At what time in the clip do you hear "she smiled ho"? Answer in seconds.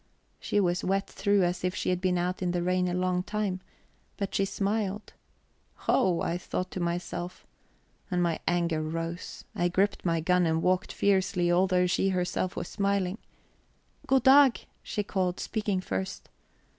4.33-6.21